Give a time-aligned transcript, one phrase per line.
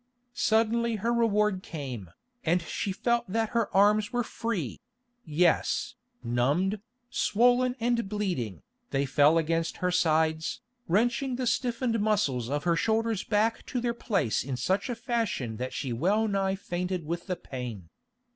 [0.33, 2.09] Suddenly her reward came,
[2.43, 4.79] and she felt that her arms were free;
[5.25, 5.93] yes,
[6.23, 6.79] numbed,
[7.11, 13.23] swollen and bleeding, they fell against her sides, wrenching the stiffened muscles of her shoulders
[13.23, 17.35] back to their place in such a fashion that she well nigh fainted with the
[17.35, 17.87] pain.